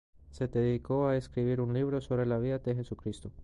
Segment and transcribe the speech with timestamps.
[0.31, 3.31] Se dedicó a escribir un libro sobre la vida de Jesucristo.